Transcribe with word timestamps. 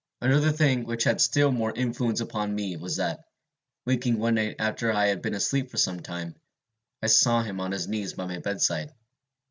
Another 0.19 0.51
thing 0.51 0.85
which 0.87 1.03
had 1.03 1.21
still 1.21 1.51
more 1.51 1.71
influence 1.71 2.21
upon 2.21 2.55
me 2.55 2.75
was, 2.75 2.95
that, 2.95 3.19
waking 3.85 4.17
one 4.17 4.33
night 4.33 4.55
after 4.57 4.91
I 4.91 5.05
had 5.05 5.21
been 5.21 5.35
asleep 5.35 5.69
for 5.69 5.77
some 5.77 5.99
time, 5.99 6.33
I 7.03 7.05
saw 7.05 7.43
him 7.43 7.59
on 7.59 7.71
his 7.71 7.87
knees 7.87 8.13
by 8.13 8.25
my 8.25 8.39
bedside. 8.39 8.89